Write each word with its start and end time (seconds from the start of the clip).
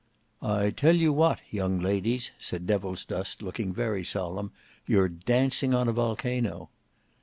"I 0.41 0.71
tell 0.71 0.95
you 0.95 1.13
what, 1.13 1.41
young 1.51 1.79
ladies," 1.79 2.31
said 2.39 2.65
Devilsdust, 2.65 3.43
looking 3.43 3.71
very 3.71 4.03
solemn, 4.03 4.51
"you're 4.87 5.07
dancing 5.07 5.75
on 5.75 5.87
a 5.87 5.93
volcano." 5.93 6.71